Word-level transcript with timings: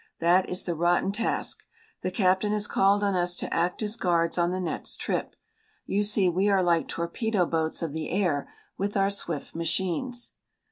That 0.17 0.49
is 0.49 0.63
the 0.63 0.73
rotten 0.73 1.11
task. 1.11 1.63
The 2.01 2.09
captain 2.09 2.51
has 2.53 2.65
called 2.65 3.03
on 3.03 3.13
us 3.13 3.35
to 3.35 3.53
act 3.53 3.83
as 3.83 3.95
guards 3.95 4.35
on 4.35 4.49
the 4.49 4.59
next 4.59 4.95
trip. 4.99 5.35
You 5.85 6.01
see 6.01 6.27
we 6.27 6.49
are 6.49 6.63
like 6.63 6.87
torpedo 6.87 7.45
boats 7.45 7.83
of 7.83 7.93
the 7.93 8.09
air 8.09 8.51
with 8.79 8.97
our 8.97 9.11
swift 9.11 9.53
machines. 9.53 10.33